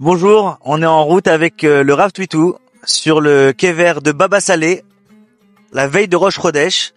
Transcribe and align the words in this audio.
Bonjour, 0.00 0.58
on 0.64 0.80
est 0.80 0.86
en 0.86 1.04
route 1.04 1.26
avec 1.26 1.64
euh, 1.64 1.82
le 1.82 1.92
Rav 1.92 2.12
Twitou 2.12 2.54
sur 2.84 3.20
le 3.20 3.52
quai 3.52 3.72
vert 3.72 4.00
de 4.00 4.12
Baba 4.12 4.40
Salé, 4.40 4.84
la 5.72 5.88
veille 5.88 6.06
de 6.06 6.14
Roche 6.16 6.38
Chodesh. 6.38 6.94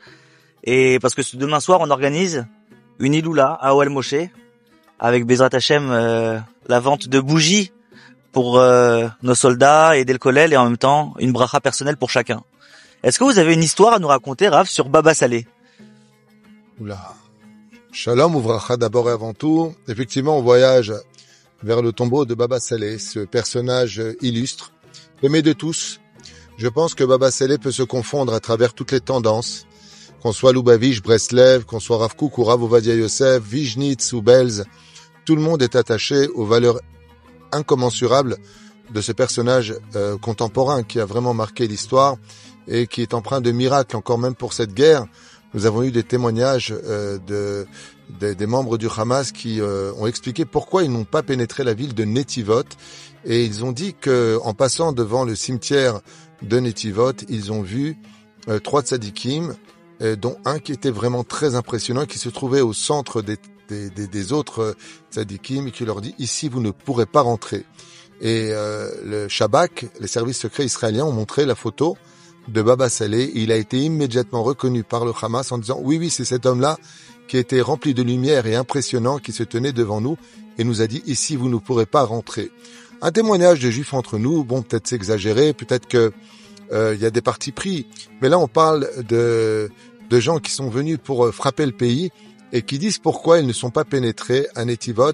Et 0.63 0.99
parce 0.99 1.15
que 1.15 1.23
demain 1.35 1.59
soir, 1.59 1.79
on 1.81 1.89
organise 1.89 2.45
une 2.99 3.15
Iloula 3.15 3.57
à 3.59 3.73
Oel 3.73 3.89
Moshe 3.89 4.13
avec 4.99 5.25
Bezrat 5.25 5.49
Hashem, 5.51 5.89
euh, 5.89 6.37
la 6.67 6.79
vente 6.79 7.07
de 7.07 7.19
bougies 7.19 7.71
pour 8.33 8.59
euh, 8.59 9.07
nos 9.23 9.33
soldats 9.33 9.97
et 9.97 10.05
Del 10.05 10.19
et 10.51 10.57
en 10.57 10.65
même 10.65 10.77
temps 10.77 11.15
une 11.17 11.31
bracha 11.31 11.59
personnelle 11.59 11.97
pour 11.97 12.11
chacun. 12.11 12.43
Est-ce 13.01 13.17
que 13.17 13.23
vous 13.23 13.39
avez 13.39 13.55
une 13.55 13.63
histoire 13.63 13.93
à 13.93 13.99
nous 13.99 14.09
raconter, 14.09 14.47
Rav, 14.47 14.67
sur 14.67 14.89
Baba 14.89 15.15
Salé 15.15 15.47
Oula. 16.79 16.99
Shalom 17.91 18.35
ouvracha 18.35 18.77
d'abord 18.77 19.09
et 19.09 19.13
avant 19.13 19.33
tout. 19.33 19.73
Effectivement, 19.87 20.37
on 20.37 20.43
voyage 20.43 20.93
vers 21.63 21.81
le 21.81 21.91
tombeau 21.91 22.25
de 22.25 22.33
Baba 22.33 22.59
Saleh, 22.59 22.97
ce 22.97 23.19
personnage 23.19 24.01
illustre, 24.21 24.71
aimé 25.23 25.41
de 25.41 25.53
tous. 25.53 25.99
Je 26.57 26.67
pense 26.67 26.95
que 26.95 27.03
Baba 27.03 27.31
Saleh 27.31 27.57
peut 27.57 27.71
se 27.71 27.83
confondre 27.83 28.33
à 28.33 28.39
travers 28.39 28.73
toutes 28.73 28.91
les 28.91 29.01
tendances, 29.01 29.65
qu'on 30.21 30.31
soit 30.31 30.53
Lubavitch, 30.53 31.01
Breslev, 31.01 31.65
qu'on 31.65 31.79
soit 31.79 31.97
Rav 31.97 32.15
Kook 32.15 32.37
ou 32.37 32.43
Rav 32.43 32.61
Yosef, 32.61 33.43
Vijnitz 33.43 34.13
ou 34.13 34.21
Belz, 34.21 34.65
tout 35.25 35.35
le 35.35 35.41
monde 35.41 35.61
est 35.61 35.75
attaché 35.75 36.27
aux 36.29 36.45
valeurs 36.45 36.79
incommensurables 37.51 38.37
de 38.91 39.01
ce 39.01 39.11
personnage 39.11 39.75
euh, 39.95 40.17
contemporain 40.17 40.83
qui 40.83 40.99
a 40.99 41.05
vraiment 41.05 41.33
marqué 41.33 41.67
l'histoire 41.67 42.17
et 42.67 42.87
qui 42.87 43.01
est 43.01 43.13
empreint 43.13 43.41
de 43.41 43.51
miracles 43.51 43.95
encore 43.95 44.17
même 44.17 44.35
pour 44.35 44.53
cette 44.53 44.73
guerre. 44.73 45.05
Nous 45.53 45.65
avons 45.65 45.83
eu 45.83 45.91
des 45.91 46.03
témoignages 46.03 46.73
euh, 46.85 47.17
de, 47.27 47.67
des 48.33 48.45
membres 48.45 48.77
du 48.77 48.87
Hamas 48.95 49.31
qui 49.31 49.59
euh, 49.59 49.91
ont 49.97 50.07
expliqué 50.07 50.45
pourquoi 50.45 50.83
ils 50.83 50.91
n'ont 50.91 51.03
pas 51.03 51.23
pénétré 51.23 51.63
la 51.63 51.73
ville 51.73 51.93
de 51.93 52.05
Netivot 52.05 52.63
et 53.25 53.43
ils 53.43 53.65
ont 53.65 53.73
dit 53.73 53.93
que 53.93 54.39
en 54.43 54.53
passant 54.53 54.93
devant 54.93 55.25
le 55.25 55.35
cimetière 55.35 55.99
de 56.41 56.59
Netivot, 56.59 57.13
ils 57.27 57.51
ont 57.51 57.61
vu 57.61 57.97
euh, 58.47 58.59
trois 58.59 58.81
tzadikim, 58.81 59.55
dont 60.19 60.35
un 60.45 60.57
qui 60.57 60.71
était 60.71 60.89
vraiment 60.89 61.23
très 61.23 61.53
impressionnant, 61.53 62.07
qui 62.07 62.17
se 62.17 62.29
trouvait 62.29 62.61
au 62.61 62.73
centre 62.73 63.21
des, 63.21 63.37
des, 63.69 63.91
des, 63.91 64.33
autres 64.33 64.75
tzadikim 65.11 65.67
et 65.67 65.71
qui 65.71 65.85
leur 65.85 66.01
dit 66.01 66.15
ici 66.17 66.49
vous 66.49 66.59
ne 66.59 66.71
pourrez 66.71 67.05
pas 67.05 67.21
rentrer. 67.21 67.67
Et 68.19 68.49
le 68.49 69.27
Shabak, 69.27 69.85
les 69.99 70.07
services 70.07 70.39
secrets 70.39 70.65
israéliens 70.65 71.05
ont 71.05 71.11
montré 71.11 71.45
la 71.45 71.53
photo 71.53 71.97
de 72.47 72.61
Baba 72.61 72.89
Saleh. 72.89 73.31
Il 73.35 73.51
a 73.51 73.57
été 73.57 73.77
immédiatement 73.79 74.43
reconnu 74.43 74.83
par 74.83 75.05
le 75.05 75.13
Hamas 75.19 75.51
en 75.51 75.57
disant 75.57 75.79
oui, 75.81 75.97
oui, 75.97 76.09
c'est 76.09 76.25
cet 76.25 76.45
homme-là 76.45 76.77
qui 77.27 77.37
était 77.37 77.61
rempli 77.61 77.93
de 77.93 78.03
lumière 78.03 78.45
et 78.47 78.55
impressionnant 78.55 79.17
qui 79.17 79.31
se 79.31 79.43
tenait 79.43 79.73
devant 79.73 80.01
nous 80.01 80.17
et 80.57 80.63
nous 80.63 80.81
a 80.81 80.87
dit 80.87 81.01
ici 81.05 81.35
vous 81.35 81.49
ne 81.49 81.57
pourrez 81.57 81.85
pas 81.85 82.03
rentrer. 82.03 82.51
Un 83.01 83.11
témoignage 83.11 83.59
de 83.59 83.69
juifs 83.69 83.93
entre 83.93 84.17
nous, 84.17 84.43
bon 84.43 84.61
peut-être 84.61 84.87
c'est 84.87 84.95
exagéré, 84.95 85.53
peut-être 85.53 85.87
que 85.87 86.11
euh, 86.71 86.93
il 86.95 87.01
y 87.01 87.05
a 87.05 87.09
des 87.09 87.21
partis 87.21 87.51
pris, 87.51 87.87
mais 88.21 88.29
là 88.29 88.37
on 88.37 88.47
parle 88.47 88.89
de 89.07 89.69
de 90.09 90.19
gens 90.19 90.39
qui 90.39 90.51
sont 90.51 90.69
venus 90.69 90.99
pour 91.01 91.25
euh, 91.25 91.31
frapper 91.31 91.65
le 91.65 91.71
pays 91.71 92.11
et 92.51 92.61
qui 92.61 92.77
disent 92.77 92.99
pourquoi 92.99 93.39
ils 93.39 93.47
ne 93.47 93.53
sont 93.53 93.71
pas 93.71 93.85
pénétrés 93.85 94.47
à 94.55 94.65
Netivot, 94.65 95.13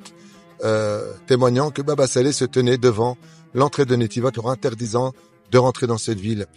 euh, 0.63 1.13
témoignant 1.27 1.69
que 1.69 1.83
Baba 1.83 2.07
Saleh 2.07 2.31
se 2.31 2.45
tenait 2.45 2.79
devant 2.79 3.15
l'entrée 3.53 3.85
de 3.85 3.95
Netivot 3.95 4.31
leur 4.35 4.49
interdisant 4.49 5.13
de 5.51 5.57
rentrer 5.57 5.85
dans 5.85 5.99
cette 5.99 6.19
ville. 6.19 6.47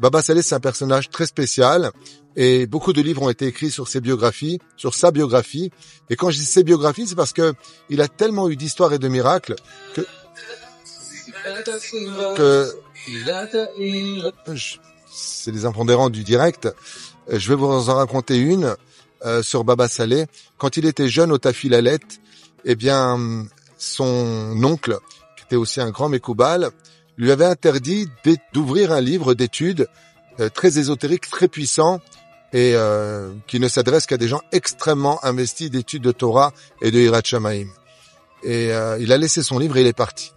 Baba 0.00 0.22
Saleh, 0.22 0.42
c'est 0.42 0.54
un 0.54 0.60
personnage 0.60 1.10
très 1.10 1.26
spécial 1.26 1.90
et 2.36 2.66
beaucoup 2.66 2.92
de 2.92 3.00
livres 3.00 3.22
ont 3.22 3.30
été 3.30 3.46
écrits 3.46 3.70
sur 3.70 3.88
ses 3.88 4.00
biographies, 4.00 4.58
sur 4.76 4.94
sa 4.94 5.10
biographie. 5.10 5.70
Et 6.10 6.16
quand 6.16 6.30
je 6.30 6.38
dis 6.38 6.44
ses 6.44 6.64
biographies, 6.64 7.06
c'est 7.06 7.14
parce 7.14 7.32
que 7.32 7.54
il 7.90 8.00
a 8.00 8.08
tellement 8.08 8.48
eu 8.48 8.56
d'histoires 8.56 8.92
et 8.92 8.98
de 8.98 9.08
miracles 9.08 9.54
que, 9.94 10.06
que 12.36 12.72
c'est 15.10 15.52
les 15.52 15.64
impondérants 15.64 16.10
du 16.10 16.24
direct. 16.24 16.68
Je 17.28 17.48
vais 17.48 17.54
vous 17.54 17.66
en 17.66 17.94
raconter 17.94 18.36
une 18.36 18.74
euh, 19.24 19.42
sur 19.42 19.64
Baba 19.64 19.88
Saleh. 19.88 20.26
Quand 20.58 20.76
il 20.76 20.86
était 20.86 21.08
jeune 21.08 21.30
au 21.30 21.38
Tafilalet, 21.38 22.00
eh 22.64 22.74
bien, 22.74 23.46
son 23.78 24.62
oncle, 24.62 24.98
qui 25.36 25.44
était 25.44 25.56
aussi 25.56 25.80
un 25.80 25.90
grand 25.90 26.08
Mekoubal, 26.08 26.70
lui 27.16 27.30
avait 27.30 27.44
interdit 27.44 28.08
d'ouvrir 28.52 28.92
un 28.92 29.00
livre 29.00 29.34
d'études 29.34 29.88
euh, 30.40 30.48
très 30.48 30.78
ésotérique, 30.78 31.30
très 31.30 31.48
puissant, 31.48 32.00
et 32.52 32.72
euh, 32.74 33.32
qui 33.46 33.58
ne 33.58 33.68
s'adresse 33.68 34.06
qu'à 34.06 34.16
des 34.16 34.28
gens 34.28 34.40
extrêmement 34.52 35.24
investis 35.24 35.70
d'études 35.70 36.02
de 36.02 36.12
Torah 36.12 36.52
et 36.82 36.90
de 36.90 37.00
Hirat. 37.00 37.22
Et 38.42 38.72
euh, 38.72 38.98
il 39.00 39.12
a 39.12 39.18
laissé 39.18 39.42
son 39.42 39.58
livre 39.58 39.76
et 39.76 39.80
il 39.80 39.86
est 39.86 39.92
parti. 39.92 40.32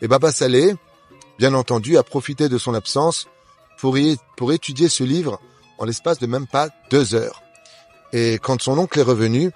Et 0.00 0.08
Baba 0.08 0.30
Saleh, 0.30 0.74
bien 1.38 1.54
entendu, 1.54 1.96
a 1.96 2.02
profité 2.02 2.48
de 2.48 2.58
son 2.58 2.74
absence 2.74 3.26
pour, 3.78 3.98
y, 3.98 4.16
pour 4.36 4.52
étudier 4.52 4.88
ce 4.88 5.04
livre 5.04 5.40
en 5.78 5.84
l'espace 5.84 6.18
de 6.18 6.26
même 6.26 6.46
pas 6.46 6.68
deux 6.90 7.14
heures. 7.14 7.42
Et 8.12 8.38
quand 8.40 8.62
son 8.62 8.78
oncle 8.78 8.98
est 8.98 9.02
revenu, 9.02 9.50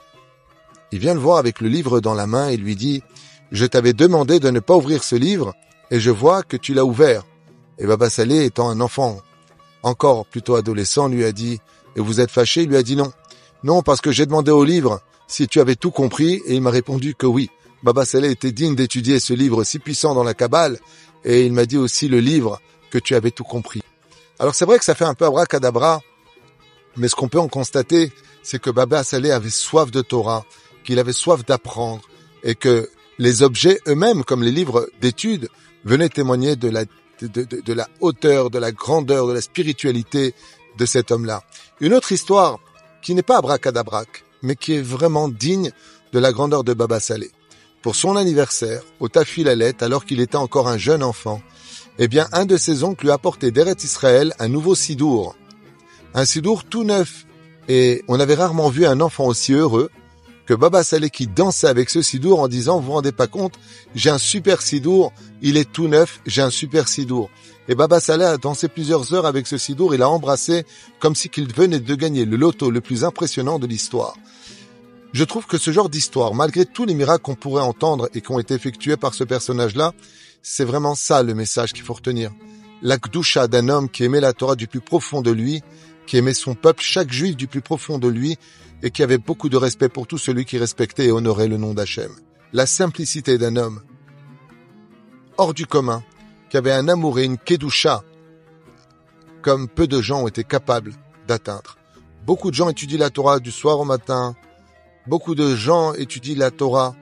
il 0.92 0.98
vient 0.98 1.14
le 1.14 1.20
voir 1.20 1.38
avec 1.38 1.60
le 1.60 1.68
livre 1.68 2.00
dans 2.00 2.14
la 2.14 2.26
main 2.26 2.48
et 2.48 2.56
lui 2.56 2.74
dit, 2.74 3.02
je 3.52 3.66
t'avais 3.66 3.92
demandé 3.92 4.40
de 4.40 4.50
ne 4.50 4.60
pas 4.60 4.76
ouvrir 4.76 5.04
ce 5.04 5.14
livre 5.14 5.54
et 5.90 6.00
je 6.00 6.10
vois 6.10 6.42
que 6.42 6.56
tu 6.56 6.74
l'as 6.74 6.84
ouvert. 6.84 7.24
Et 7.78 7.86
Baba 7.86 8.10
Saleh, 8.10 8.44
étant 8.44 8.68
un 8.68 8.80
enfant 8.80 9.20
encore 9.82 10.26
plutôt 10.26 10.56
adolescent, 10.56 11.08
lui 11.08 11.24
a 11.24 11.32
dit, 11.32 11.60
et 11.96 12.00
vous 12.00 12.20
êtes 12.20 12.30
fâché? 12.30 12.62
Il 12.62 12.68
lui 12.68 12.76
a 12.76 12.82
dit 12.82 12.96
non. 12.96 13.12
Non, 13.62 13.82
parce 13.82 14.00
que 14.00 14.12
j'ai 14.12 14.26
demandé 14.26 14.50
au 14.50 14.64
livre 14.64 15.00
si 15.26 15.48
tu 15.48 15.60
avais 15.60 15.76
tout 15.76 15.90
compris, 15.90 16.42
et 16.46 16.54
il 16.54 16.62
m'a 16.62 16.70
répondu 16.70 17.14
que 17.14 17.26
oui. 17.26 17.50
Baba 17.82 18.04
Saleh 18.04 18.30
était 18.30 18.52
digne 18.52 18.74
d'étudier 18.74 19.20
ce 19.20 19.32
livre 19.32 19.64
si 19.64 19.78
puissant 19.78 20.14
dans 20.14 20.24
la 20.24 20.34
Kabbale, 20.34 20.78
et 21.24 21.46
il 21.46 21.52
m'a 21.52 21.66
dit 21.66 21.78
aussi 21.78 22.08
le 22.08 22.20
livre 22.20 22.60
que 22.90 22.98
tu 22.98 23.14
avais 23.14 23.30
tout 23.30 23.44
compris. 23.44 23.82
Alors 24.38 24.54
c'est 24.54 24.64
vrai 24.64 24.78
que 24.78 24.84
ça 24.84 24.94
fait 24.94 25.04
un 25.04 25.14
peu 25.14 25.24
abracadabra, 25.24 26.00
mais 26.96 27.08
ce 27.08 27.14
qu'on 27.14 27.28
peut 27.28 27.38
en 27.38 27.48
constater, 27.48 28.12
c'est 28.42 28.60
que 28.60 28.70
Baba 28.70 29.04
Saleh 29.04 29.30
avait 29.30 29.50
soif 29.50 29.90
de 29.90 30.02
Torah, 30.02 30.44
qu'il 30.84 30.98
avait 30.98 31.12
soif 31.12 31.44
d'apprendre, 31.44 32.02
et 32.42 32.54
que 32.54 32.90
les 33.18 33.42
objets 33.42 33.80
eux-mêmes, 33.86 34.24
comme 34.24 34.42
les 34.42 34.50
livres 34.50 34.88
d'études, 35.00 35.48
venait 35.84 36.08
témoigner 36.08 36.56
de 36.56 36.68
la, 36.68 36.84
de, 37.22 37.72
la 37.72 37.88
hauteur, 38.00 38.50
de 38.50 38.58
la 38.58 38.72
grandeur, 38.72 39.26
de 39.26 39.32
la 39.32 39.40
spiritualité 39.40 40.34
de 40.78 40.86
cet 40.86 41.10
homme-là. 41.10 41.42
Une 41.80 41.94
autre 41.94 42.12
histoire 42.12 42.58
qui 43.02 43.14
n'est 43.14 43.22
pas 43.22 43.38
abracadabrac, 43.38 44.24
mais 44.42 44.56
qui 44.56 44.74
est 44.74 44.82
vraiment 44.82 45.28
digne 45.28 45.72
de 46.12 46.18
la 46.18 46.32
grandeur 46.32 46.64
de 46.64 46.74
Baba 46.74 47.00
Saleh. 47.00 47.30
Pour 47.82 47.96
son 47.96 48.16
anniversaire, 48.16 48.82
au 49.00 49.08
Tafilalet, 49.08 49.82
alors 49.82 50.04
qu'il 50.04 50.20
était 50.20 50.36
encore 50.36 50.68
un 50.68 50.76
jeune 50.76 51.02
enfant, 51.02 51.40
eh 51.98 52.08
bien, 52.08 52.28
un 52.32 52.46
de 52.46 52.56
ses 52.56 52.84
oncles 52.84 53.06
lui 53.06 53.10
a 53.10 53.14
apporté 53.14 53.50
d'Eret 53.50 53.76
Israël 53.82 54.34
un 54.38 54.48
nouveau 54.48 54.74
sidour. 54.74 55.36
Un 56.14 56.24
sidour 56.24 56.64
tout 56.64 56.84
neuf. 56.84 57.26
Et 57.68 58.02
on 58.08 58.18
avait 58.18 58.34
rarement 58.34 58.68
vu 58.68 58.86
un 58.86 59.00
enfant 59.00 59.26
aussi 59.26 59.52
heureux 59.52 59.90
que 60.50 60.54
Baba 60.56 60.82
Saleh 60.82 61.10
qui 61.10 61.28
dansait 61.28 61.68
avec 61.68 61.90
ce 61.90 62.02
sidour 62.02 62.40
en 62.40 62.48
disant, 62.48 62.80
vous 62.80 62.86
vous 62.86 62.92
rendez 62.94 63.12
pas 63.12 63.28
compte, 63.28 63.54
j'ai 63.94 64.10
un 64.10 64.18
super 64.18 64.62
sidour, 64.62 65.12
il 65.42 65.56
est 65.56 65.70
tout 65.70 65.86
neuf, 65.86 66.20
j'ai 66.26 66.42
un 66.42 66.50
super 66.50 66.88
sidour. 66.88 67.30
Et 67.68 67.76
Baba 67.76 68.00
Saleh 68.00 68.24
a 68.24 68.36
dansé 68.36 68.66
plusieurs 68.66 69.14
heures 69.14 69.26
avec 69.26 69.46
ce 69.46 69.58
sidour, 69.58 69.94
il 69.94 70.02
a 70.02 70.08
embrassé 70.08 70.64
comme 70.98 71.14
si 71.14 71.28
qu'il 71.28 71.54
venait 71.54 71.78
de 71.78 71.94
gagner 71.94 72.24
le 72.24 72.36
loto 72.36 72.72
le 72.72 72.80
plus 72.80 73.04
impressionnant 73.04 73.60
de 73.60 73.68
l'histoire. 73.68 74.16
Je 75.12 75.22
trouve 75.22 75.46
que 75.46 75.56
ce 75.56 75.70
genre 75.70 75.88
d'histoire, 75.88 76.34
malgré 76.34 76.66
tous 76.66 76.84
les 76.84 76.94
miracles 76.94 77.22
qu'on 77.22 77.36
pourrait 77.36 77.62
entendre 77.62 78.08
et 78.12 78.20
qui 78.20 78.32
ont 78.32 78.40
été 78.40 78.54
effectués 78.54 78.96
par 78.96 79.14
ce 79.14 79.22
personnage-là, 79.22 79.92
c'est 80.42 80.64
vraiment 80.64 80.96
ça 80.96 81.22
le 81.22 81.32
message 81.32 81.72
qu'il 81.72 81.84
faut 81.84 81.94
retenir. 81.94 82.32
La 82.82 82.96
d'un 83.46 83.68
homme 83.68 83.88
qui 83.88 84.02
aimait 84.02 84.18
la 84.18 84.32
Torah 84.32 84.56
du 84.56 84.66
plus 84.66 84.80
profond 84.80 85.22
de 85.22 85.30
lui, 85.30 85.62
qui 86.10 86.16
aimait 86.16 86.34
son 86.34 86.56
peuple, 86.56 86.82
chaque 86.82 87.12
juif 87.12 87.36
du 87.36 87.46
plus 87.46 87.60
profond 87.60 88.00
de 88.00 88.08
lui, 88.08 88.36
et 88.82 88.90
qui 88.90 89.04
avait 89.04 89.16
beaucoup 89.16 89.48
de 89.48 89.56
respect 89.56 89.88
pour 89.88 90.08
tout 90.08 90.18
celui 90.18 90.44
qui 90.44 90.58
respectait 90.58 91.06
et 91.06 91.12
honorait 91.12 91.46
le 91.46 91.56
nom 91.56 91.72
d'Hachem. 91.72 92.10
La 92.52 92.66
simplicité 92.66 93.38
d'un 93.38 93.54
homme 93.54 93.80
hors 95.38 95.54
du 95.54 95.66
commun, 95.66 96.02
qui 96.48 96.56
avait 96.56 96.72
un 96.72 96.88
amour 96.88 97.20
et 97.20 97.24
une 97.24 97.38
kedusha 97.38 98.02
comme 99.40 99.68
peu 99.68 99.86
de 99.86 100.02
gens 100.02 100.22
ont 100.22 100.26
été 100.26 100.42
capables 100.42 100.94
d'atteindre. 101.28 101.76
Beaucoup 102.26 102.50
de 102.50 102.56
gens 102.56 102.70
étudient 102.70 102.98
la 102.98 103.10
Torah 103.10 103.38
du 103.38 103.52
soir 103.52 103.78
au 103.78 103.84
matin. 103.84 104.34
Beaucoup 105.06 105.36
de 105.36 105.54
gens 105.54 105.94
étudient 105.94 106.36
la 106.36 106.50
Torah 106.50 106.96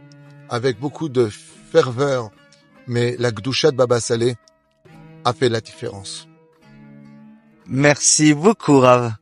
avec 0.51 0.79
beaucoup 0.79 1.09
de 1.09 1.31
ferveur. 1.73 2.31
Mais 2.87 3.17
la 3.19 3.31
Gdusha 3.31 3.71
de 3.71 3.77
Baba 3.77 4.01
Saleh 4.01 4.37
a 5.25 5.33
fait 5.33 5.49
la 5.49 5.63
différence. 5.63 6.29
Merci 7.69 8.33
beaucoup, 8.33 8.81
Rav. 8.81 9.13